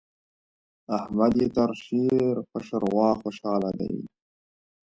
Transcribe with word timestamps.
احمد 0.97 1.33
يې 1.41 1.47
تر 1.55 1.71
شير 1.83 2.35
په 2.49 2.57
شېروا 2.67 3.09
خوشاله 3.21 3.69
دی. 3.79 3.93